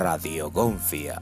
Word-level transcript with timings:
Radio 0.00 0.50
Gonfia. 0.50 1.18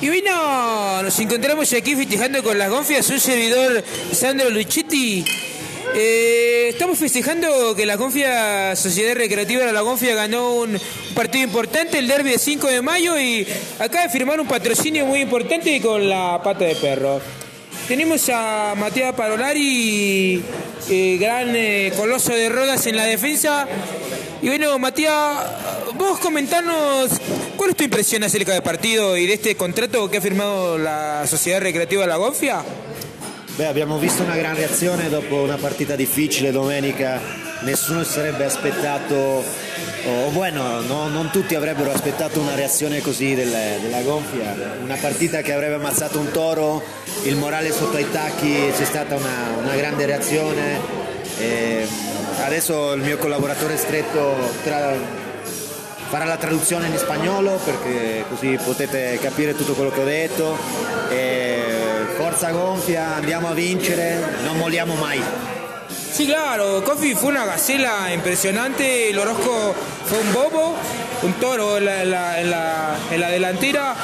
Y 0.00 0.08
bueno, 0.08 1.02
nos 1.04 1.16
encontramos 1.20 1.72
aquí 1.72 1.94
festejando 1.94 2.42
con 2.42 2.58
las 2.58 2.70
gonfias, 2.70 3.08
un 3.10 3.20
servidor 3.20 3.84
Sandro 4.10 4.50
Luchetti. 4.50 5.24
Eh, 5.94 6.70
estamos 6.70 6.98
festejando 6.98 7.76
que 7.76 7.86
la 7.86 7.94
Gonfia 7.94 8.74
Sociedad 8.74 9.14
Recreativa 9.14 9.64
de 9.64 9.72
la 9.72 9.82
Gonfia 9.82 10.16
ganó 10.16 10.56
un 10.56 10.76
partido 11.14 11.44
importante, 11.44 12.00
el 12.00 12.08
derby 12.08 12.30
de 12.30 12.38
5 12.38 12.66
de 12.66 12.82
mayo, 12.82 13.16
y 13.16 13.46
acaba 13.78 14.02
de 14.02 14.08
firmar 14.08 14.40
un 14.40 14.48
patrocinio 14.48 15.06
muy 15.06 15.20
importante 15.20 15.80
con 15.80 16.08
la 16.08 16.40
pata 16.42 16.64
de 16.64 16.74
perro. 16.74 17.20
Tenemos 17.86 18.28
a 18.28 18.74
Matías 18.76 19.14
Parolari, 19.14 20.42
eh, 20.88 21.18
gran 21.18 21.54
eh, 21.54 21.92
coloso 21.96 22.34
de 22.34 22.48
rodas 22.48 22.86
en 22.86 22.96
la 22.96 23.04
defensa. 23.04 23.66
Y 24.40 24.48
bueno, 24.48 24.78
Matías, 24.78 25.36
vos 25.94 26.18
comentarnos 26.20 27.10
cuál 27.56 27.70
es 27.70 27.76
tu 27.76 27.84
impresión 27.84 28.22
acerca 28.22 28.52
del 28.52 28.62
partido 28.62 29.16
y 29.16 29.26
de 29.26 29.34
este 29.34 29.56
contrato 29.56 30.10
que 30.10 30.18
ha 30.18 30.20
firmado 30.20 30.78
la 30.78 31.26
Società 31.26 31.60
Recreativa 31.60 32.06
La 32.06 32.16
Gonfia? 32.16 32.62
Beh, 33.58 33.66
abbiamo 33.66 33.98
visto 33.98 34.22
una 34.22 34.36
gran 34.36 34.54
reazione 34.54 35.08
dopo 35.08 35.42
una 35.42 35.56
partita 35.56 35.96
difficile 35.96 36.52
domenica, 36.52 37.20
nessuno 37.62 38.04
si 38.04 38.12
sarebbe 38.12 38.44
aspettato, 38.44 39.42
o 40.08 40.30
bueno, 40.30 40.80
no, 40.80 41.08
non 41.08 41.30
tutti 41.30 41.54
avrebbero 41.54 41.92
aspettato 41.92 42.40
una 42.40 42.54
reazione 42.54 43.00
così 43.00 43.34
della, 43.34 43.76
della 43.80 44.00
gonfia, 44.02 44.54
una 44.82 44.96
partita 45.00 45.42
che 45.42 45.52
avrebbe 45.52 45.74
ammazzato 45.74 46.18
un 46.18 46.30
toro, 46.30 46.82
il 47.24 47.36
morale 47.36 47.72
sotto 47.72 47.96
ai 47.96 48.10
tacchi, 48.10 48.72
c'è 48.76 48.84
stata 48.84 49.14
una, 49.16 49.56
una 49.62 49.74
grande 49.74 50.06
reazione. 50.06 50.80
E 51.38 51.86
adesso 52.44 52.92
il 52.92 53.02
mio 53.02 53.16
collaboratore 53.18 53.76
stretto 53.76 54.34
tra, 54.64 54.94
farà 56.08 56.24
la 56.24 56.36
traduzione 56.36 56.88
in 56.88 56.96
spagnolo 56.96 57.60
perché 57.64 58.24
così 58.28 58.58
potete 58.62 59.18
capire 59.20 59.54
tutto 59.54 59.74
quello 59.74 59.90
che 59.90 60.00
ho 60.00 60.04
detto. 60.04 60.56
E 61.10 61.62
forza 62.16 62.50
gonfia, 62.50 63.14
andiamo 63.14 63.48
a 63.48 63.52
vincere, 63.52 64.18
non 64.42 64.56
molliamo 64.56 64.94
mai. 64.94 65.22
Sí, 66.10 66.26
claro, 66.26 66.80
Kofi 66.82 67.14
fue 67.14 67.30
una 67.30 67.44
gacela 67.44 68.08
impresionante, 68.08 69.08
el 69.08 69.18
Orozco 69.18 69.72
fue 70.08 70.18
un 70.18 70.32
bobo, 70.32 70.74
un 71.22 71.32
toro 71.34 71.76
en 71.78 71.84
la, 71.84 72.02
en 72.02 72.10
la- 72.50 72.96
en 73.10 73.20
la- 73.20 73.30
delantera. 73.30 73.94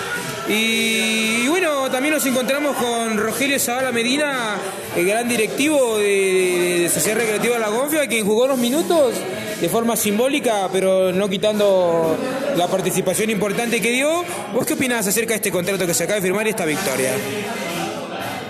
Y, 0.48 1.46
bueno, 1.48 1.90
también 1.90 2.14
nos 2.14 2.26
encontramos 2.26 2.76
con 2.76 3.16
Rogelio 3.16 3.58
Zavala 3.58 3.92
Medina, 3.92 4.56
el 4.94 5.06
gran 5.06 5.26
directivo 5.28 5.96
de, 5.98 6.04
de- 6.04 6.78
de 6.80 6.88
Sociedad 6.90 7.18
Recreativa 7.18 7.58
La 7.58 7.68
Gonfia, 7.68 8.06
quien 8.06 8.26
jugó 8.26 8.44
unos 8.44 8.58
minutos 8.58 9.14
de 9.60 9.68
forma 9.70 9.96
simbólica, 9.96 10.68
pero 10.70 11.12
no 11.12 11.28
quitando 11.28 12.16
la 12.56 12.66
participación 12.68 13.30
importante 13.30 13.80
que 13.80 13.90
dio. 13.90 14.22
¿Vos 14.52 14.66
qué 14.66 14.74
opinás 14.74 15.06
acerca 15.06 15.30
de 15.30 15.36
este 15.36 15.50
contrato 15.50 15.86
que 15.86 15.94
se 15.94 16.04
acaba 16.04 16.16
de 16.16 16.22
firmar 16.22 16.46
y 16.46 16.50
esta 16.50 16.66
victoria? 16.66 17.12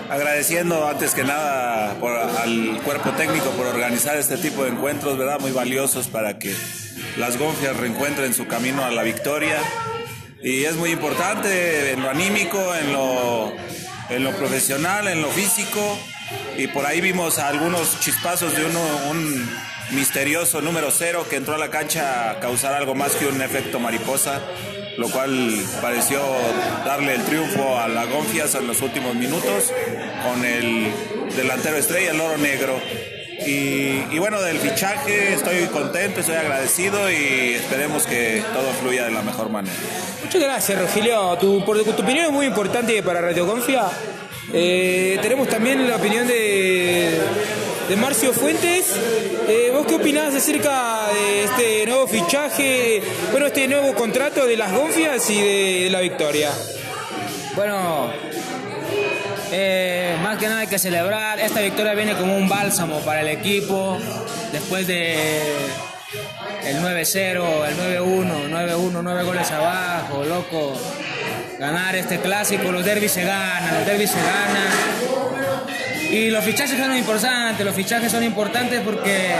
Agradeciendo 0.09 0.87
antes 0.87 1.13
que 1.13 1.23
nada 1.23 1.91
al 1.91 2.79
cuerpo 2.83 3.09
técnico 3.11 3.49
por 3.51 3.65
organizar 3.67 4.17
este 4.17 4.37
tipo 4.37 4.63
de 4.63 4.69
encuentros, 4.71 5.17
¿verdad? 5.17 5.39
Muy 5.39 5.51
valiosos 5.51 6.07
para 6.07 6.37
que 6.37 6.53
las 7.17 7.37
gonfias 7.37 7.77
reencuentren 7.77 8.33
su 8.33 8.47
camino 8.47 8.83
a 8.83 8.91
la 8.91 9.03
victoria. 9.03 9.57
Y 10.41 10.65
es 10.65 10.75
muy 10.75 10.91
importante 10.91 11.91
en 11.91 12.01
lo 12.01 12.09
anímico, 12.09 12.75
en 12.75 12.93
lo, 12.93 13.53
en 14.09 14.23
lo 14.23 14.31
profesional, 14.31 15.07
en 15.07 15.21
lo 15.21 15.29
físico. 15.29 15.97
Y 16.57 16.67
por 16.67 16.85
ahí 16.85 17.01
vimos 17.01 17.39
algunos 17.39 17.99
chispazos 17.99 18.55
de 18.55 18.65
uno, 18.65 18.79
un 19.09 19.49
misterioso 19.91 20.61
número 20.61 20.91
cero 20.91 21.25
que 21.29 21.35
entró 21.35 21.55
a 21.55 21.57
la 21.57 21.69
cancha 21.69 22.31
a 22.31 22.39
causar 22.39 22.73
algo 22.73 22.95
más 22.95 23.13
que 23.13 23.27
un 23.27 23.41
efecto 23.41 23.79
mariposa, 23.79 24.41
lo 24.97 25.09
cual 25.09 25.59
pareció 25.81 26.21
darle 26.85 27.15
el 27.15 27.23
triunfo 27.23 27.77
a 27.77 27.87
la 27.87 28.05
Gonfias 28.05 28.55
en 28.55 28.67
los 28.67 28.81
últimos 28.81 29.15
minutos 29.15 29.71
con 30.23 30.43
el 30.43 30.91
delantero 31.35 31.77
estrella, 31.77 32.11
el 32.11 32.21
oro 32.21 32.37
negro. 32.37 32.79
Y, 33.45 34.03
y 34.11 34.19
bueno, 34.19 34.41
del 34.41 34.57
fichaje 34.59 35.33
estoy 35.33 35.65
contento, 35.65 36.21
estoy 36.21 36.35
agradecido 36.35 37.11
y 37.11 37.55
esperemos 37.55 38.05
que 38.05 38.41
todo 38.53 38.71
fluya 38.81 39.05
de 39.05 39.11
la 39.11 39.21
mejor 39.21 39.49
manera. 39.49 39.75
Muchas 40.23 40.41
gracias, 40.41 40.79
Rogelio. 40.79 41.37
Tu, 41.37 41.63
por, 41.65 41.83
tu 41.83 42.01
opinión 42.01 42.25
es 42.25 42.31
muy 42.31 42.45
importante 42.45 43.03
para 43.03 43.21
Radio 43.21 43.45
Confia. 43.45 43.83
Eh, 44.53 45.19
tenemos 45.21 45.49
también 45.49 45.87
la 45.89 45.97
opinión 45.97 46.27
de, 46.27 47.19
de 47.89 47.95
Marcio 47.97 48.31
Fuentes. 48.31 48.93
Eh, 49.47 49.71
¿Vos 49.73 49.85
qué 49.85 49.95
opinás 49.95 50.33
acerca 50.33 51.07
de 51.13 51.43
este 51.43 51.85
nuevo 51.87 52.07
fichaje, 52.07 53.01
bueno, 53.31 53.47
este 53.47 53.67
nuevo 53.67 53.93
contrato 53.95 54.45
de 54.45 54.55
las 54.55 54.71
Gonfias 54.71 55.29
y 55.29 55.41
de, 55.41 55.83
de 55.85 55.89
la 55.89 55.99
victoria? 55.99 56.51
Bueno, 57.55 58.11
eh, 59.51 60.04
que 60.37 60.47
nada 60.47 60.61
hay 60.61 60.67
que 60.67 60.79
celebrar. 60.79 61.39
Esta 61.39 61.61
victoria 61.61 61.93
viene 61.93 62.15
como 62.15 62.35
un 62.35 62.47
bálsamo 62.47 62.99
para 62.99 63.21
el 63.21 63.27
equipo. 63.27 63.97
Después 64.51 64.87
de 64.87 65.41
el 66.63 66.77
9-0, 66.77 67.67
el 67.67 67.77
9-1, 67.77 68.49
9-1, 68.49 68.99
9 69.03 69.23
goles 69.23 69.51
abajo, 69.51 70.23
loco. 70.23 70.79
Ganar 71.59 71.95
este 71.95 72.19
clásico, 72.19 72.71
los 72.71 72.83
derbis 72.83 73.11
se 73.11 73.23
ganan, 73.23 73.75
los 73.75 73.85
derbis 73.85 74.09
se 74.11 74.17
ganan. 74.17 74.71
Y 76.11 76.29
los 76.29 76.43
fichajes 76.43 76.77
son 76.77 76.95
importantes, 76.95 77.65
los 77.65 77.75
fichajes 77.75 78.11
son 78.11 78.23
importantes 78.23 78.81
porque 78.81 79.35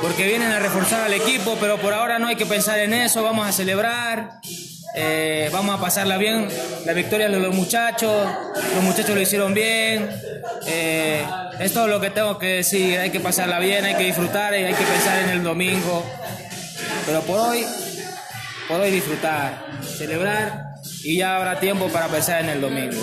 porque 0.00 0.26
vienen 0.26 0.50
a 0.50 0.58
reforzar 0.58 1.02
al 1.02 1.12
equipo, 1.14 1.56
pero 1.60 1.78
por 1.78 1.94
ahora 1.94 2.18
no 2.18 2.26
hay 2.26 2.34
que 2.34 2.44
pensar 2.44 2.80
en 2.80 2.92
eso, 2.92 3.22
vamos 3.22 3.46
a 3.46 3.52
celebrar, 3.52 4.40
eh, 4.94 5.48
vamos 5.52 5.78
a 5.78 5.80
pasarla 5.80 6.18
bien, 6.18 6.48
la 6.84 6.92
victoria 6.92 7.28
de 7.28 7.38
los 7.38 7.54
muchachos, 7.54 8.28
los 8.74 8.84
muchachos 8.84 9.14
lo 9.14 9.20
hicieron 9.20 9.54
bien, 9.54 10.08
eh, 10.66 11.24
es 11.58 11.72
todo 11.72 11.88
lo 11.88 12.00
que 12.00 12.10
tengo 12.10 12.38
que 12.38 12.46
decir, 12.46 12.98
hay 12.98 13.10
que 13.10 13.20
pasarla 13.20 13.58
bien, 13.58 13.84
hay 13.84 13.94
que 13.94 14.04
disfrutar 14.04 14.52
y 14.54 14.64
hay 14.64 14.74
que 14.74 14.84
pensar 14.84 15.22
en 15.22 15.30
el 15.30 15.42
domingo, 15.42 16.04
pero 17.06 17.22
por 17.22 17.38
hoy, 17.38 17.64
por 18.68 18.80
hoy 18.80 18.90
disfrutar, 18.90 19.64
celebrar 19.96 20.72
y 21.04 21.18
ya 21.18 21.36
habrá 21.36 21.58
tiempo 21.58 21.88
para 21.88 22.08
pensar 22.08 22.40
en 22.40 22.50
el 22.50 22.60
domingo. 22.60 23.00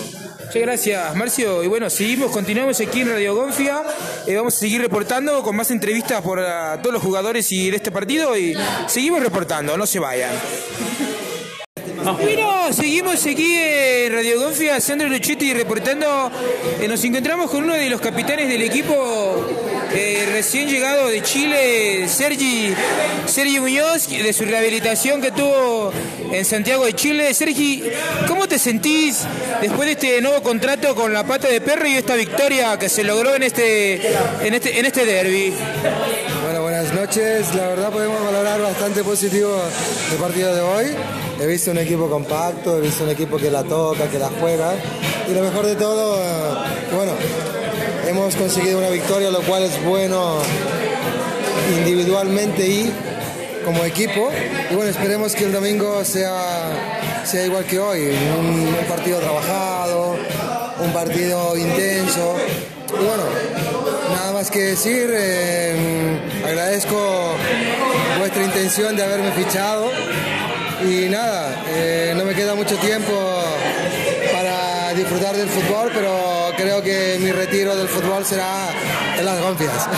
Muchas 0.49 0.61
gracias, 0.61 1.15
Marcio. 1.15 1.63
Y 1.63 1.67
bueno, 1.67 1.89
seguimos, 1.89 2.31
continuamos 2.31 2.79
aquí 2.79 3.01
en 3.01 3.09
Radio 3.09 3.35
Gonfia. 3.35 3.83
Eh, 4.25 4.35
vamos 4.35 4.55
a 4.55 4.57
seguir 4.57 4.81
reportando 4.81 5.43
con 5.43 5.55
más 5.55 5.69
entrevistas 5.69 6.21
por 6.21 6.39
ah, 6.39 6.79
todos 6.81 6.93
los 6.93 7.03
jugadores 7.03 7.51
y 7.51 7.69
de 7.69 7.77
este 7.77 7.91
partido. 7.91 8.35
Y 8.35 8.57
seguimos 8.87 9.21
reportando, 9.21 9.77
no 9.77 9.85
se 9.85 9.99
vayan. 9.99 10.31
Bueno, 12.03 12.71
seguimos 12.71 13.25
aquí 13.25 13.57
en 13.57 14.13
Radio 14.13 14.39
Gonfia, 14.39 14.79
Sandro 14.79 15.09
Luchetti 15.09 15.53
reportando. 15.53 16.31
Eh, 16.79 16.87
nos 16.87 17.03
encontramos 17.03 17.51
con 17.51 17.65
uno 17.65 17.73
de 17.73 17.89
los 17.89 17.99
capitanes 17.99 18.47
del 18.47 18.61
equipo 18.61 19.45
eh, 19.93 20.27
recién 20.31 20.69
llegado 20.69 21.09
de 21.09 21.21
Chile, 21.21 22.07
Sergi, 22.07 22.73
Sergi 23.25 23.59
Muñoz, 23.59 24.07
de 24.07 24.31
su 24.31 24.45
rehabilitación 24.45 25.21
que 25.21 25.31
tuvo 25.31 25.91
en 26.31 26.45
Santiago 26.45 26.85
de 26.85 26.93
Chile. 26.93 27.33
Sergi, 27.33 27.83
¿cómo 28.27 28.47
te 28.47 28.59
sentís 28.59 29.25
después 29.61 29.85
de 29.85 29.91
este 29.91 30.21
nuevo 30.21 30.41
contrato 30.41 30.95
con 30.95 31.11
la 31.11 31.25
pata 31.25 31.49
de 31.49 31.59
perro 31.59 31.85
y 31.85 31.95
esta 31.95 32.15
victoria 32.15 32.79
que 32.79 32.87
se 32.87 33.03
logró 33.03 33.35
en 33.35 33.43
este, 33.43 33.95
en 34.41 34.53
este, 34.53 34.79
en 34.79 34.85
este 34.85 35.05
derby? 35.05 35.53
Noches. 36.93 37.53
La 37.55 37.67
verdad 37.67 37.91
podemos 37.91 38.23
valorar 38.23 38.61
bastante 38.61 39.03
positivo 39.03 39.55
el 40.11 40.17
partido 40.17 40.55
de 40.55 40.61
hoy. 40.61 40.85
He 41.39 41.45
visto 41.45 41.71
un 41.71 41.77
equipo 41.77 42.09
compacto, 42.09 42.77
he 42.77 42.81
visto 42.81 43.03
un 43.03 43.11
equipo 43.11 43.37
que 43.37 43.51
la 43.51 43.63
toca, 43.63 44.09
que 44.09 44.17
la 44.17 44.29
juega. 44.39 44.73
Y 45.29 45.33
lo 45.33 45.41
mejor 45.43 45.65
de 45.65 45.75
todo, 45.75 46.17
eh, 46.17 46.55
bueno, 46.95 47.11
hemos 48.07 48.35
conseguido 48.35 48.79
una 48.79 48.89
victoria, 48.89 49.29
lo 49.29 49.41
cual 49.41 49.63
es 49.63 49.83
bueno 49.83 50.37
individualmente 51.77 52.67
y 52.67 52.93
como 53.65 53.83
equipo. 53.83 54.29
Y 54.71 54.75
bueno, 54.75 54.89
esperemos 54.89 55.35
que 55.35 55.45
el 55.45 55.51
domingo 55.51 56.03
sea, 56.03 57.23
sea 57.25 57.45
igual 57.45 57.65
que 57.65 57.77
hoy. 57.77 58.09
Un 58.39 58.75
partido 58.87 59.19
trabajado, 59.19 60.17
un 60.79 60.93
partido 60.93 61.55
intenso. 61.55 61.88
Decir, 64.71 65.09
eh, 65.13 65.75
agradezco 66.45 67.35
vuestra 68.19 68.43
intención 68.43 68.95
de 68.95 69.03
haberme 69.03 69.31
fichado 69.31 69.91
y 70.83 71.09
nada, 71.09 71.63
eh, 71.69 72.13
no 72.15 72.23
me 72.25 72.33
queda 72.35 72.55
mucho 72.55 72.75
tiempo 72.77 73.13
para 74.33 74.93
disfrutar 74.93 75.35
del 75.35 75.47
fútbol, 75.49 75.91
pero 75.93 76.51
creo 76.57 76.81
que 76.81 77.17
mi 77.19 77.31
retiro 77.31 77.75
del 77.75 77.87
fútbol 77.87 78.25
será 78.25 78.69
en 79.17 79.25
las 79.25 79.39
gonfias. 79.41 79.87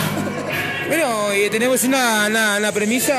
Bueno, 0.88 1.32
y 1.34 1.48
tenemos 1.48 1.84
una, 1.84 2.26
una- 2.26 2.56
una 2.58 2.70
premisa 2.70 3.14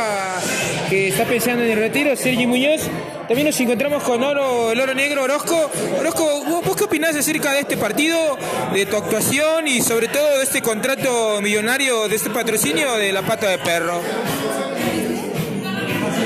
que 0.92 1.08
está 1.08 1.24
pensando 1.26 1.64
en 1.64 1.72
el 1.72 1.80
retiro, 1.80 2.16
Sergi 2.16 2.46
Muñoz. 2.46 2.82
También 3.28 3.48
nos 3.48 3.60
encontramos 3.62 4.04
con 4.04 4.22
Oro, 4.22 4.72
el 4.72 4.82
Oro 4.82 4.94
Negro, 4.94 5.24
Orozco. 5.24 5.72
Orozco, 5.98 6.44
¿vos, 6.66 6.76
qué 6.76 6.84
opinás 6.84 7.16
acerca 7.16 7.54
de 7.54 7.62
este 7.62 7.78
partido, 7.78 8.38
de 8.74 8.86
tu 8.86 8.98
actuación 8.98 9.66
y 9.68 9.82
sobre 9.82 10.10
todo 10.10 10.38
de 10.38 10.44
este 10.44 10.62
contrato 10.62 11.40
millonario, 11.42 12.10
de 12.10 12.18
este 12.18 12.30
patrocinio 12.30 12.94
de 12.96 13.14
la 13.14 13.22
pata 13.22 13.48
de 13.48 13.58
perro? 13.60 14.02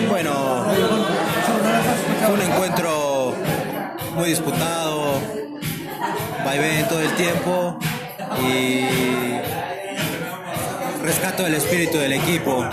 Bueno, 0.09 0.65
un 2.33 2.41
encuentro 2.41 3.35
muy 4.15 4.29
disputado, 4.29 5.21
vaivén 6.43 6.87
todo 6.87 7.01
el 7.01 7.11
tiempo 7.11 7.77
y 8.49 8.85
rescato 11.03 11.45
el 11.45 11.53
espíritu 11.53 11.99
del 11.99 12.13
equipo. 12.13 12.67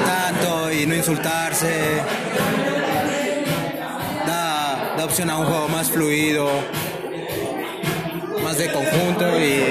Tanto 0.00 0.72
y 0.72 0.86
no 0.86 0.94
insultarse 0.94 2.02
da, 4.26 4.94
da 4.96 5.04
opción 5.04 5.30
a 5.30 5.38
un 5.38 5.46
juego 5.46 5.68
más 5.68 5.90
fluido, 5.90 6.48
más 8.42 8.58
de 8.58 8.72
conjunto 8.72 9.38
y 9.38 9.62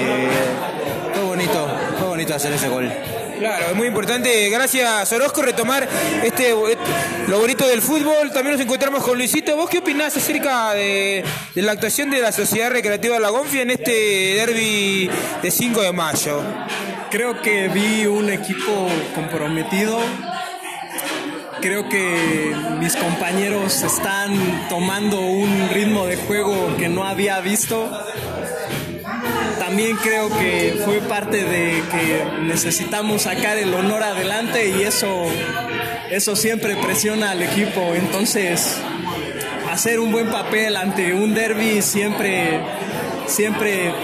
fue 1.14 1.24
bonito, 1.24 1.68
fue 1.98 2.08
bonito 2.08 2.34
hacer 2.34 2.52
ese 2.52 2.68
gol. 2.68 2.90
Claro, 3.38 3.66
es 3.70 3.74
muy 3.74 3.88
importante. 3.88 4.48
Gracias, 4.50 5.12
Orozco, 5.12 5.42
retomar 5.42 5.88
este, 6.22 6.54
lo 7.26 7.40
bonito 7.40 7.66
del 7.66 7.82
fútbol. 7.82 8.30
También 8.32 8.52
nos 8.52 8.60
encontramos 8.60 9.02
con 9.02 9.18
Luisito. 9.18 9.56
¿Vos 9.56 9.68
qué 9.68 9.78
opinás 9.78 10.16
acerca 10.16 10.74
de, 10.74 11.24
de 11.52 11.62
la 11.62 11.72
actuación 11.72 12.08
de 12.10 12.20
la 12.20 12.30
Sociedad 12.30 12.70
Recreativa 12.70 13.16
de 13.16 13.20
La 13.20 13.30
Gonfia 13.30 13.62
en 13.62 13.70
este 13.70 13.90
derby 14.36 15.10
de 15.42 15.50
5 15.50 15.82
de 15.82 15.92
mayo? 15.92 16.40
Creo 17.12 17.40
que 17.42 17.68
vi 17.68 18.06
un 18.06 18.30
equipo 18.30 18.88
comprometido. 19.14 20.00
Creo 21.60 21.88
que 21.88 22.56
mis 22.80 22.96
compañeros 22.96 23.82
están 23.82 24.66
tomando 24.68 25.20
un 25.20 25.68
ritmo 25.72 26.06
de 26.06 26.16
juego 26.16 26.76
que 26.76 26.88
no 26.88 27.04
había 27.04 27.38
visto 27.40 27.88
también 29.72 29.96
creo 29.96 30.28
que 30.28 30.82
fue 30.84 30.98
parte 31.00 31.44
de 31.44 31.82
que 31.90 32.24
necesitamos 32.42 33.22
sacar 33.22 33.56
el 33.56 33.72
honor 33.72 34.02
adelante 34.02 34.68
y 34.68 34.82
eso, 34.82 35.24
eso 36.10 36.36
siempre 36.36 36.76
presiona 36.76 37.30
al 37.30 37.42
equipo. 37.42 37.94
Entonces, 37.94 38.76
hacer 39.70 39.98
un 39.98 40.12
buen 40.12 40.30
papel 40.30 40.76
ante 40.76 41.14
un 41.14 41.32
derby 41.32 41.80
siempre, 41.80 42.60
siempre 43.26 43.94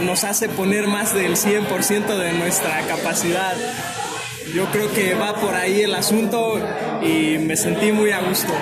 nos 0.00 0.24
hace 0.24 0.48
poner 0.48 0.86
más 0.86 1.14
del 1.14 1.36
100% 1.36 2.16
de 2.16 2.32
nuestra 2.32 2.80
capacidad. 2.86 3.56
Yo 4.54 4.66
creo 4.70 4.92
que 4.92 5.14
va 5.14 5.34
por 5.34 5.54
ahí 5.54 5.82
el 5.82 5.94
asunto 5.94 6.60
y 7.02 7.38
me 7.38 7.56
sentí 7.56 7.92
muy 7.92 8.10
a 8.10 8.20
gusto. 8.20 8.52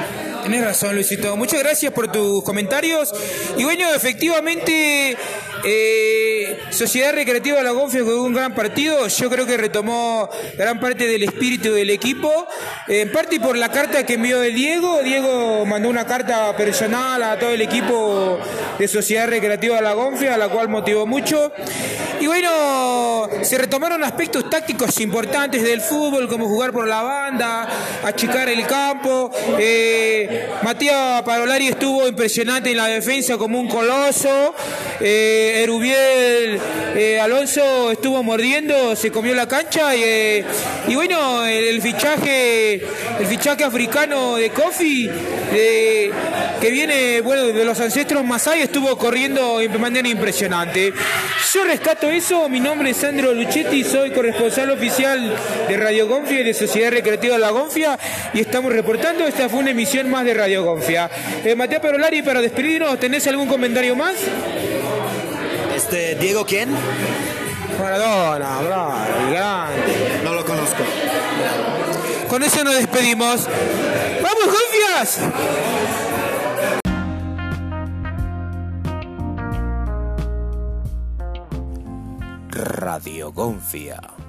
Tienes 0.43 0.65
razón, 0.65 0.95
Luisito. 0.95 1.37
Muchas 1.37 1.61
gracias 1.61 1.93
por 1.93 2.11
tus 2.11 2.43
comentarios. 2.45 3.13
Y 3.57 3.65
bueno, 3.65 3.93
efectivamente, 3.95 5.17
eh, 5.65 6.59
Sociedad 6.71 7.13
Recreativa 7.13 7.59
de 7.59 7.65
La 7.65 7.73
Gonfia 7.73 8.03
jugó 8.03 8.23
un 8.23 8.35
gran 8.35 8.55
partido. 8.55 9.07
Yo 9.09 9.31
creo 9.31 9.47
que 9.47 9.57
retomó 9.57 10.29
gran 10.57 10.81
parte 10.81 11.07
del 11.07 11.23
espíritu 11.23 11.73
del 11.73 11.91
equipo. 11.91 12.47
En 12.89 13.11
parte 13.13 13.41
por 13.41 13.57
la 13.57 13.71
carta 13.71 14.05
que 14.05 14.15
envió 14.15 14.43
el 14.43 14.55
Diego. 14.55 15.03
Diego 15.03 15.65
mandó 15.67 15.89
una 15.89 16.07
carta 16.07 16.57
personal 16.57 17.23
a 17.23 17.39
todo 17.39 17.51
el 17.51 17.63
equipo 17.63 18.39
de 18.79 18.89
Sociedad 18.89 19.29
Recreativa 19.29 19.77
de 19.77 19.83
La 19.83 19.95
Gonfia, 19.95 20.37
la 20.37 20.49
cual 20.49 20.69
motivó 20.69 21.07
mucho. 21.07 21.53
Y 22.21 22.27
bueno, 22.27 23.29
se 23.43 23.57
retomaron 23.57 24.05
aspectos 24.05 24.51
tácticos 24.51 25.01
importantes 25.01 25.63
del 25.63 25.81
fútbol, 25.81 26.29
como 26.29 26.49
jugar 26.49 26.71
por 26.71 26.87
la 26.87 27.03
banda, 27.03 27.67
achicar 28.05 28.49
el 28.49 28.67
campo. 28.67 29.31
Eh, 29.59 30.10
Matías 30.63 31.23
Parolari 31.23 31.69
estuvo 31.69 32.07
impresionante 32.07 32.71
en 32.71 32.77
la 32.77 32.87
defensa 32.87 33.37
como 33.39 33.59
un 33.59 33.69
coloso. 33.69 34.55
Eh, 35.01 35.63
Erubiel 35.63 36.61
eh, 36.95 37.19
Alonso 37.21 37.91
estuvo 37.91 38.23
mordiendo, 38.23 38.95
se 38.97 39.11
comió 39.11 39.35
la 39.35 39.49
cancha 39.49 39.95
y, 39.97 40.03
eh, 40.03 40.45
bueno, 40.95 41.47
el, 41.47 41.65
el, 41.65 41.83
fichaje 41.83 42.75
el 42.75 43.27
fichaje 43.27 43.65
africano 43.65 44.37
de 44.37 44.51
Kofi 44.51 45.09
que 46.61 46.71
viene 46.71 47.23
bueno 47.23 47.45
de 47.47 47.65
los 47.65 47.81
ancestros 47.81 48.25
Masai 48.25 48.63
estuvo 48.63 48.97
corriendo 48.99 49.59
de 49.59 49.69
manera 49.71 50.07
impresionante. 50.09 50.93
Yo 51.53 51.65
rescato 51.65 52.09
eso, 52.11 52.49
mi 52.49 52.61
nombre 52.61 52.91
es 52.91 52.99
Sandro 52.99 53.33
Luchetti, 53.33 53.83
soy 53.83 54.11
corresponsal 54.11 54.71
oficial 54.71 55.35
de 55.69 55.77
Radio 55.77 56.07
Gonfia 56.07 56.41
y 56.41 56.45
de 56.45 56.55
Sociedad 56.55 56.91
Recreativa 56.91 57.35
de 57.35 57.41
La 57.41 57.51
Gonfia 57.51 57.99
y 58.35 58.41
estamos 58.41 58.73
reportando, 58.73 59.27
esta 59.27 59.49
fue 59.49 59.61
una 59.61 59.71
emisión 59.71 60.10
más 60.11 60.25
de 60.25 60.35
Radio 60.35 60.65
Gonfia. 60.65 61.09
Eh, 61.45 61.55
Matías 61.55 61.81
Perolari, 61.81 62.23
para 62.23 62.41
despedirnos, 62.41 62.99
¿tenés 62.99 63.27
algún 63.27 63.49
comentario 63.49 63.97
más? 63.97 64.15
Este, 65.75 66.17
¿Diego 66.17 66.45
quién? 66.45 66.69
Maradona, 67.81 68.61
bravo, 68.61 68.93
el 69.27 69.31
grande. 69.33 70.21
No 70.25 70.35
lo 70.35 70.45
conozco. 70.45 70.83
Con 72.29 72.43
eso 72.43 72.63
nos 72.63 72.75
despedimos. 72.75 73.49
¡Vamos, 74.23 74.45
Gonfias! 74.45 75.21
Radio 82.53 83.33
Gonfia 83.33 84.20